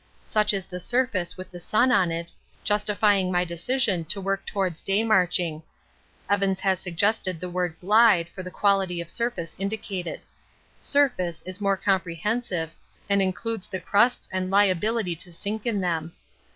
[0.25, 2.31] Such is the surface with the sun on it,
[2.63, 5.61] justifying my decision to work towards day marching.
[6.27, 10.21] Evans has suggested the word 'glide' for the quality of surface indicated.
[10.79, 12.71] 'Surface' is more comprehensive,
[13.07, 16.13] and includes the crusts and liability to sink in them.